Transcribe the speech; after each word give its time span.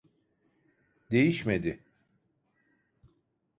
Değişmedi 1.11 1.79